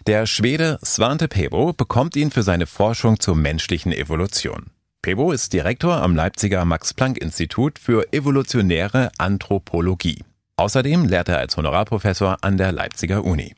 Der 0.08 0.26
Schwede 0.26 0.80
Svante 0.84 1.28
Pebo 1.28 1.74
bekommt 1.74 2.16
ihn 2.16 2.32
für 2.32 2.44
seine 2.44 2.68
Forschung 2.68 3.20
zur 3.20 3.36
menschlichen 3.36 3.92
Evolution. 3.92 4.68
Pebo 5.02 5.32
ist 5.32 5.54
Direktor 5.54 5.96
am 5.96 6.16
Leipziger 6.16 6.64
Max-Planck-Institut 6.66 7.80
für 7.80 8.14
evolutionäre 8.14 9.12
Anthropologie. 9.18 10.24
Außerdem 10.58 11.06
lehrt 11.06 11.30
er 11.30 11.40
als 11.40 11.58
Honorarprofessor 11.58 12.38
an 12.42 12.58
der 12.58 12.72
Leipziger 12.72 13.24
Uni. 13.24 13.56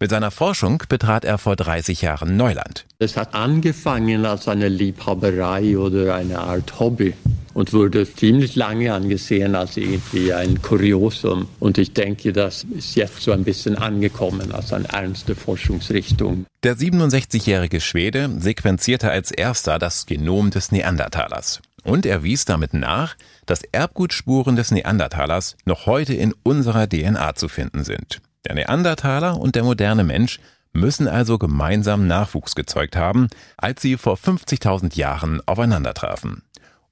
Mit 0.00 0.10
seiner 0.10 0.30
Forschung 0.30 0.82
betrat 0.88 1.24
er 1.24 1.38
vor 1.38 1.56
30 1.56 2.02
Jahren 2.02 2.36
Neuland. 2.36 2.86
Es 2.98 3.16
hat 3.16 3.34
angefangen 3.34 4.26
als 4.26 4.48
eine 4.48 4.68
Liebhaberei 4.68 5.76
oder 5.78 6.14
eine 6.14 6.38
Art 6.38 6.78
Hobby 6.80 7.14
und 7.56 7.72
wurde 7.72 8.06
ziemlich 8.12 8.54
lange 8.54 8.92
angesehen 8.92 9.54
als 9.54 9.78
irgendwie 9.78 10.34
ein 10.34 10.60
Kuriosum. 10.60 11.48
Und 11.58 11.78
ich 11.78 11.94
denke, 11.94 12.34
das 12.34 12.64
ist 12.64 12.96
jetzt 12.96 13.22
so 13.22 13.32
ein 13.32 13.44
bisschen 13.44 13.78
angekommen 13.78 14.52
als 14.52 14.74
eine 14.74 14.88
ernste 14.88 15.34
Forschungsrichtung. 15.34 16.44
Der 16.64 16.76
67-jährige 16.76 17.80
Schwede 17.80 18.28
sequenzierte 18.38 19.10
als 19.10 19.30
erster 19.30 19.78
das 19.78 20.04
Genom 20.04 20.50
des 20.50 20.70
Neandertalers. 20.70 21.62
Und 21.82 22.04
er 22.04 22.22
wies 22.22 22.44
damit 22.44 22.74
nach, 22.74 23.16
dass 23.46 23.62
Erbgutspuren 23.62 24.56
des 24.56 24.70
Neandertalers 24.70 25.56
noch 25.64 25.86
heute 25.86 26.12
in 26.12 26.34
unserer 26.42 26.86
DNA 26.86 27.36
zu 27.36 27.48
finden 27.48 27.84
sind. 27.84 28.20
Der 28.46 28.54
Neandertaler 28.54 29.40
und 29.40 29.56
der 29.56 29.64
moderne 29.64 30.04
Mensch 30.04 30.38
müssen 30.72 31.08
also 31.08 31.36
gemeinsam 31.36 32.06
Nachwuchs 32.06 32.54
gezeugt 32.54 32.94
haben, 32.94 33.26
als 33.56 33.82
sie 33.82 33.96
vor 33.96 34.14
50.000 34.16 34.96
Jahren 34.96 35.40
aufeinander 35.46 35.94
trafen. 35.94 36.42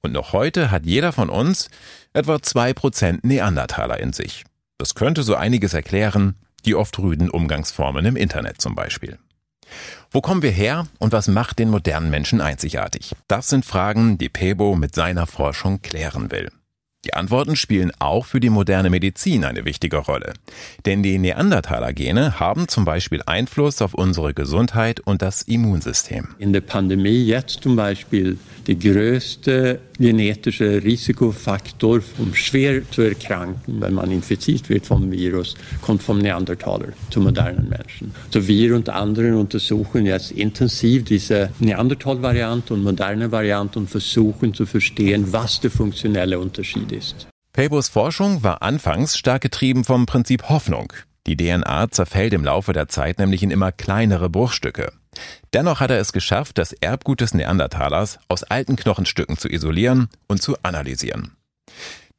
Und 0.01 0.11
noch 0.11 0.33
heute 0.33 0.69
hat 0.69 0.85
jeder 0.85 1.13
von 1.13 1.29
uns 1.29 1.69
etwa 2.11 2.41
zwei 2.41 2.73
Prozent 2.73 3.23
Neandertaler 3.23 4.01
in 4.01 4.11
sich. 4.11 4.43
Das 4.77 4.95
könnte 4.95 5.23
so 5.23 5.35
einiges 5.35 5.73
erklären, 5.73 6.35
die 6.65 6.75
oft 6.75 6.99
rüden 6.99 7.29
Umgangsformen 7.29 8.05
im 8.05 8.17
Internet 8.17 8.59
zum 8.59 8.75
Beispiel. 8.75 9.17
Wo 10.11 10.19
kommen 10.19 10.41
wir 10.41 10.51
her 10.51 10.87
und 10.99 11.13
was 11.13 11.29
macht 11.29 11.57
den 11.59 11.69
modernen 11.69 12.09
Menschen 12.09 12.41
einzigartig? 12.41 13.15
Das 13.29 13.47
sind 13.47 13.65
Fragen, 13.65 14.17
die 14.17 14.29
Pebo 14.29 14.75
mit 14.75 14.93
seiner 14.93 15.25
Forschung 15.25 15.81
klären 15.81 16.31
will. 16.31 16.49
Die 17.05 17.13
Antworten 17.13 17.55
spielen 17.55 17.91
auch 17.99 18.25
für 18.25 18.39
die 18.39 18.49
moderne 18.49 18.89
Medizin 18.89 19.45
eine 19.45 19.63
wichtige 19.63 19.97
Rolle. 19.97 20.33
Denn 20.85 21.03
die 21.03 21.19
Neandertaler-Gene 21.19 22.39
haben 22.39 22.67
zum 22.67 22.83
Beispiel 22.83 23.21
Einfluss 23.25 23.81
auf 23.81 23.93
unsere 23.93 24.33
Gesundheit 24.33 25.01
und 25.01 25.21
das 25.21 25.43
Immunsystem. 25.43 26.29
In 26.39 26.51
der 26.51 26.61
Pandemie 26.61 27.23
jetzt 27.23 27.61
zum 27.61 27.75
Beispiel 27.75 28.39
der 28.65 28.75
größte 28.75 29.79
genetische 29.97 30.83
Risikofaktor, 30.83 32.01
um 32.17 32.33
schwer 32.33 32.89
zu 32.91 33.01
erkranken, 33.01 33.81
wenn 33.81 33.93
man 33.93 34.11
infiziert 34.11 34.69
wird 34.69 34.85
vom 34.85 35.11
Virus, 35.11 35.55
kommt 35.81 36.03
vom 36.03 36.19
Neandertaler 36.19 36.89
zu 37.09 37.19
modernen 37.21 37.69
Menschen. 37.69 38.13
So 38.31 38.47
wir 38.47 38.75
und 38.75 38.89
andere 38.89 39.37
untersuchen 39.37 40.05
jetzt 40.05 40.31
intensiv 40.31 41.05
diese 41.05 41.49
Neandertal-Variante 41.59 42.73
und 42.73 42.83
moderne 42.83 43.31
Variante 43.31 43.79
und 43.79 43.89
versuchen 43.89 44.53
zu 44.53 44.65
verstehen, 44.65 45.31
was 45.31 45.59
der 45.59 45.71
funktionelle 45.71 46.39
Unterschied 46.39 46.91
ist. 46.91 47.27
Pebos 47.53 47.87
Forschung 47.87 48.43
war 48.43 48.61
anfangs 48.61 49.17
stark 49.17 49.41
getrieben 49.41 49.85
vom 49.85 50.05
Prinzip 50.05 50.49
Hoffnung. 50.49 50.91
Die 51.25 51.37
DNA 51.37 51.89
zerfällt 51.89 52.33
im 52.33 52.43
Laufe 52.43 52.73
der 52.73 52.87
Zeit 52.87 53.17
nämlich 53.17 53.41
in 53.41 53.49
immer 53.49 53.71
kleinere 53.71 54.29
Bruchstücke. 54.29 54.91
Dennoch 55.53 55.79
hat 55.79 55.91
er 55.91 55.99
es 55.99 56.13
geschafft, 56.13 56.57
das 56.57 56.73
Erbgut 56.73 57.21
des 57.21 57.33
Neandertalers 57.33 58.19
aus 58.27 58.43
alten 58.43 58.75
Knochenstücken 58.75 59.37
zu 59.37 59.49
isolieren 59.49 60.09
und 60.27 60.41
zu 60.41 60.57
analysieren. 60.63 61.35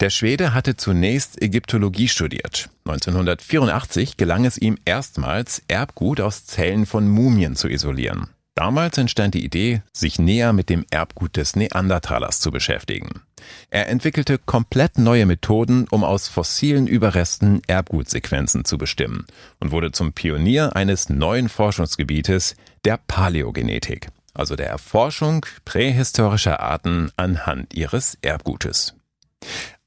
Der 0.00 0.10
Schwede 0.10 0.52
hatte 0.52 0.76
zunächst 0.76 1.40
Ägyptologie 1.40 2.08
studiert. 2.08 2.68
1984 2.84 4.18
gelang 4.18 4.44
es 4.44 4.58
ihm 4.58 4.76
erstmals, 4.84 5.62
Erbgut 5.68 6.20
aus 6.20 6.44
Zellen 6.44 6.84
von 6.84 7.08
Mumien 7.08 7.56
zu 7.56 7.68
isolieren. 7.68 8.28
Damals 8.54 8.98
entstand 8.98 9.34
die 9.34 9.44
Idee, 9.44 9.82
sich 9.92 10.18
näher 10.18 10.52
mit 10.52 10.68
dem 10.70 10.84
Erbgut 10.90 11.36
des 11.36 11.56
Neandertalers 11.56 12.40
zu 12.40 12.50
beschäftigen. 12.50 13.22
Er 13.70 13.88
entwickelte 13.88 14.38
komplett 14.38 14.98
neue 14.98 15.26
Methoden, 15.26 15.86
um 15.90 16.04
aus 16.04 16.28
fossilen 16.28 16.86
Überresten 16.86 17.62
Erbgutsequenzen 17.66 18.64
zu 18.64 18.78
bestimmen 18.78 19.26
und 19.60 19.72
wurde 19.72 19.92
zum 19.92 20.12
Pionier 20.12 20.76
eines 20.76 21.08
neuen 21.08 21.48
Forschungsgebietes, 21.48 22.56
der 22.84 22.98
Paläogenetik, 22.98 24.08
also 24.34 24.56
der 24.56 24.68
Erforschung 24.68 25.44
prähistorischer 25.64 26.60
Arten 26.60 27.10
anhand 27.16 27.74
ihres 27.74 28.16
Erbgutes. 28.22 28.94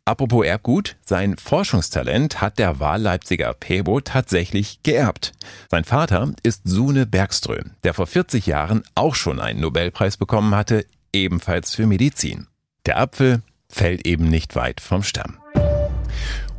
Apropos 0.09 0.43
Erbgut, 0.43 0.95
sein 1.01 1.37
Forschungstalent 1.37 2.41
hat 2.41 2.57
der 2.57 2.79
Wahlleipziger 2.79 3.53
Pebo 3.53 4.01
tatsächlich 4.01 4.81
geerbt. 4.81 5.33
Sein 5.69 5.83
Vater 5.83 6.33
ist 6.41 6.63
Sune 6.65 7.05
Bergström, 7.05 7.71
der 7.83 7.93
vor 7.93 8.07
40 8.07 8.47
Jahren 8.47 8.83
auch 8.95 9.13
schon 9.13 9.39
einen 9.39 9.59
Nobelpreis 9.61 10.17
bekommen 10.17 10.55
hatte, 10.55 10.85
ebenfalls 11.13 11.75
für 11.75 11.85
Medizin. 11.85 12.47
Der 12.85 12.99
Apfel 12.99 13.41
fällt 13.69 14.05
eben 14.05 14.29
nicht 14.29 14.55
weit 14.55 14.81
vom 14.81 15.03
Stamm. 15.03 15.37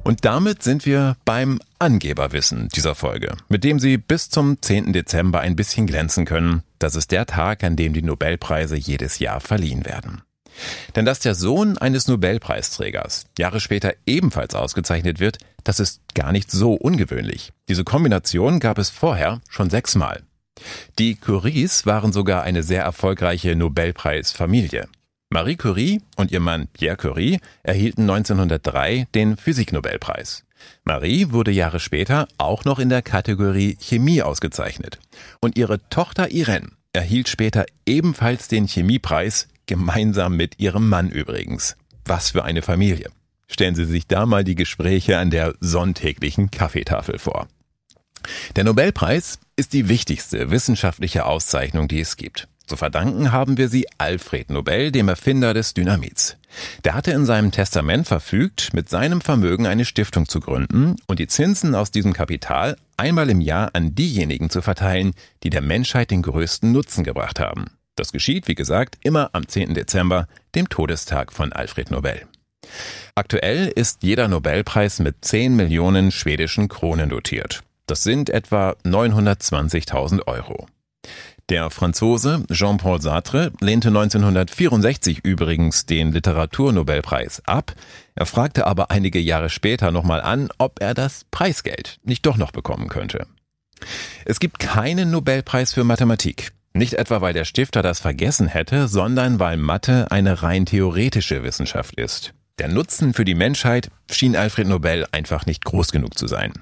Und 0.02 0.24
damit 0.24 0.62
sind 0.62 0.86
wir 0.86 1.16
beim 1.24 1.60
Angeberwissen 1.78 2.68
dieser 2.68 2.94
Folge, 2.94 3.36
mit 3.48 3.64
dem 3.64 3.78
Sie 3.78 3.98
bis 3.98 4.30
zum 4.30 4.60
10. 4.60 4.92
Dezember 4.92 5.40
ein 5.40 5.56
bisschen 5.56 5.86
glänzen 5.86 6.24
können. 6.24 6.62
Das 6.78 6.94
ist 6.94 7.10
der 7.10 7.26
Tag, 7.26 7.62
an 7.64 7.76
dem 7.76 7.92
die 7.92 8.02
Nobelpreise 8.02 8.76
jedes 8.76 9.18
Jahr 9.18 9.40
verliehen 9.40 9.84
werden. 9.84 10.22
Denn 10.96 11.04
dass 11.04 11.20
der 11.20 11.34
Sohn 11.34 11.78
eines 11.78 12.08
Nobelpreisträgers 12.08 13.26
Jahre 13.38 13.60
später 13.60 13.94
ebenfalls 14.06 14.54
ausgezeichnet 14.54 15.20
wird, 15.20 15.38
das 15.64 15.80
ist 15.80 16.00
gar 16.14 16.32
nicht 16.32 16.50
so 16.50 16.74
ungewöhnlich. 16.74 17.52
Diese 17.68 17.84
Kombination 17.84 18.60
gab 18.60 18.78
es 18.78 18.90
vorher 18.90 19.40
schon 19.48 19.70
sechsmal. 19.70 20.22
Die 20.98 21.14
Curies 21.14 21.86
waren 21.86 22.12
sogar 22.12 22.42
eine 22.42 22.62
sehr 22.62 22.82
erfolgreiche 22.82 23.56
Nobelpreisfamilie. 23.56 24.88
Marie 25.32 25.54
Curie 25.54 26.02
und 26.16 26.32
ihr 26.32 26.40
Mann 26.40 26.66
Pierre 26.72 26.96
Curie 26.96 27.38
erhielten 27.62 28.02
1903 28.02 29.06
den 29.14 29.36
Physiknobelpreis. 29.36 30.44
Marie 30.82 31.30
wurde 31.30 31.52
Jahre 31.52 31.78
später 31.78 32.26
auch 32.36 32.64
noch 32.64 32.80
in 32.80 32.88
der 32.88 33.00
Kategorie 33.00 33.76
Chemie 33.80 34.22
ausgezeichnet. 34.22 34.98
Und 35.40 35.56
ihre 35.56 35.88
Tochter 35.88 36.32
Irene 36.32 36.72
erhielt 36.92 37.28
später 37.28 37.64
ebenfalls 37.86 38.48
den 38.48 38.66
Chemiepreis, 38.66 39.46
gemeinsam 39.66 40.36
mit 40.36 40.58
ihrem 40.58 40.88
Mann 40.88 41.10
übrigens. 41.10 41.76
Was 42.04 42.30
für 42.30 42.42
eine 42.42 42.62
Familie. 42.62 43.08
Stellen 43.46 43.76
Sie 43.76 43.84
sich 43.84 44.08
da 44.08 44.26
mal 44.26 44.42
die 44.42 44.56
Gespräche 44.56 45.18
an 45.18 45.30
der 45.30 45.54
sonntäglichen 45.60 46.50
Kaffeetafel 46.50 47.20
vor. 47.20 47.46
Der 48.56 48.64
Nobelpreis 48.64 49.38
ist 49.54 49.74
die 49.74 49.88
wichtigste 49.88 50.50
wissenschaftliche 50.50 51.24
Auszeichnung, 51.24 51.86
die 51.86 52.00
es 52.00 52.16
gibt. 52.16 52.48
Zu 52.70 52.76
verdanken 52.76 53.32
haben 53.32 53.56
wir 53.56 53.68
sie 53.68 53.88
Alfred 53.98 54.48
Nobel, 54.48 54.92
dem 54.92 55.08
Erfinder 55.08 55.54
des 55.54 55.74
Dynamits. 55.74 56.36
Der 56.84 56.94
hatte 56.94 57.10
in 57.10 57.26
seinem 57.26 57.50
Testament 57.50 58.06
verfügt, 58.06 58.72
mit 58.74 58.88
seinem 58.88 59.20
Vermögen 59.20 59.66
eine 59.66 59.84
Stiftung 59.84 60.28
zu 60.28 60.38
gründen 60.38 60.94
und 61.08 61.18
die 61.18 61.26
Zinsen 61.26 61.74
aus 61.74 61.90
diesem 61.90 62.12
Kapital 62.12 62.76
einmal 62.96 63.28
im 63.28 63.40
Jahr 63.40 63.70
an 63.72 63.96
diejenigen 63.96 64.50
zu 64.50 64.62
verteilen, 64.62 65.14
die 65.42 65.50
der 65.50 65.62
Menschheit 65.62 66.12
den 66.12 66.22
größten 66.22 66.70
Nutzen 66.70 67.02
gebracht 67.02 67.40
haben. 67.40 67.64
Das 67.96 68.12
geschieht, 68.12 68.46
wie 68.46 68.54
gesagt, 68.54 68.98
immer 69.02 69.30
am 69.32 69.48
10. 69.48 69.74
Dezember, 69.74 70.28
dem 70.54 70.68
Todestag 70.68 71.32
von 71.32 71.52
Alfred 71.52 71.90
Nobel. 71.90 72.22
Aktuell 73.16 73.66
ist 73.66 74.04
jeder 74.04 74.28
Nobelpreis 74.28 75.00
mit 75.00 75.24
10 75.24 75.56
Millionen 75.56 76.12
schwedischen 76.12 76.68
Kronen 76.68 77.08
dotiert. 77.08 77.64
Das 77.86 78.04
sind 78.04 78.30
etwa 78.30 78.76
920.000 78.84 80.28
Euro. 80.28 80.68
Der 81.50 81.68
Franzose 81.68 82.44
Jean-Paul 82.48 83.02
Sartre 83.02 83.50
lehnte 83.60 83.88
1964 83.88 85.24
übrigens 85.24 85.84
den 85.84 86.12
Literaturnobelpreis 86.12 87.42
ab. 87.44 87.74
Er 88.14 88.26
fragte 88.26 88.68
aber 88.68 88.92
einige 88.92 89.18
Jahre 89.18 89.50
später 89.50 89.90
nochmal 89.90 90.20
an, 90.20 90.50
ob 90.58 90.80
er 90.80 90.94
das 90.94 91.26
Preisgeld 91.32 91.98
nicht 92.04 92.24
doch 92.24 92.36
noch 92.36 92.52
bekommen 92.52 92.88
könnte. 92.88 93.26
Es 94.24 94.38
gibt 94.38 94.60
keinen 94.60 95.10
Nobelpreis 95.10 95.72
für 95.72 95.82
Mathematik. 95.82 96.52
Nicht 96.72 96.94
etwa, 96.94 97.20
weil 97.20 97.32
der 97.32 97.44
Stifter 97.44 97.82
das 97.82 97.98
vergessen 97.98 98.46
hätte, 98.46 98.86
sondern 98.86 99.40
weil 99.40 99.56
Mathe 99.56 100.08
eine 100.12 100.44
rein 100.44 100.66
theoretische 100.66 101.42
Wissenschaft 101.42 101.96
ist. 101.96 102.32
Der 102.60 102.68
Nutzen 102.68 103.12
für 103.12 103.24
die 103.24 103.34
Menschheit 103.34 103.90
schien 104.08 104.36
Alfred 104.36 104.68
Nobel 104.68 105.04
einfach 105.10 105.46
nicht 105.46 105.64
groß 105.64 105.90
genug 105.90 106.16
zu 106.16 106.28
sein. 106.28 106.52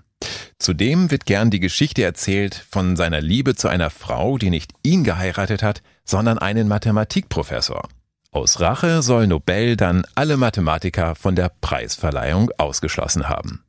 Zudem 0.58 1.10
wird 1.10 1.24
gern 1.24 1.50
die 1.50 1.60
Geschichte 1.60 2.02
erzählt 2.02 2.66
von 2.70 2.96
seiner 2.96 3.20
Liebe 3.20 3.54
zu 3.54 3.68
einer 3.68 3.90
Frau, 3.90 4.38
die 4.38 4.50
nicht 4.50 4.72
ihn 4.82 5.04
geheiratet 5.04 5.62
hat, 5.62 5.82
sondern 6.04 6.38
einen 6.38 6.66
Mathematikprofessor. 6.66 7.88
Aus 8.32 8.60
Rache 8.60 9.02
soll 9.02 9.26
Nobel 9.26 9.76
dann 9.76 10.04
alle 10.14 10.36
Mathematiker 10.36 11.14
von 11.14 11.36
der 11.36 11.50
Preisverleihung 11.60 12.50
ausgeschlossen 12.58 13.28
haben. 13.28 13.64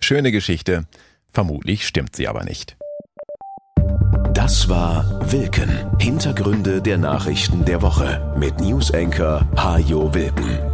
Schöne 0.00 0.32
Geschichte, 0.32 0.84
vermutlich 1.32 1.86
stimmt 1.86 2.14
sie 2.14 2.28
aber 2.28 2.44
nicht. 2.44 2.76
Das 4.34 4.68
war 4.68 5.20
Wilken. 5.32 5.98
Hintergründe 5.98 6.82
der 6.82 6.98
Nachrichten 6.98 7.64
der 7.64 7.80
Woche 7.80 8.34
mit 8.36 8.60
Newsenker 8.60 9.48
Hajo 9.56 10.12
Wilken. 10.12 10.73